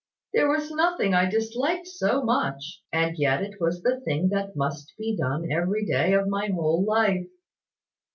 [0.33, 4.93] There was nothing I disliked so much; and yet it was the thing that must
[4.97, 7.27] be done every day of my whole life."